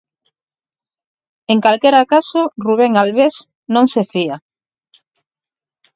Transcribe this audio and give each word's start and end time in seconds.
En 1.53 1.59
calquera 1.65 2.09
caso, 2.13 2.41
Rubén 2.65 2.93
Albés 3.01 3.35
non 3.73 3.85
se 3.93 4.03
fía. 4.11 4.35